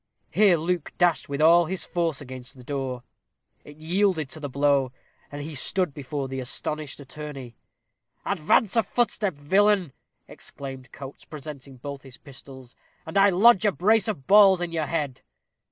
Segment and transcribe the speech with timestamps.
[0.31, 3.03] Here Luke dashed with all his force against the door.
[3.63, 4.91] It yielded to the blow,
[5.31, 7.55] and he stood before the astonished attorney.
[8.25, 9.93] "Advance a footstep, villain,"
[10.27, 12.75] exclaimed Coates, presenting both his pistols,
[13.05, 15.21] "and I lodge a brace of balls in your head."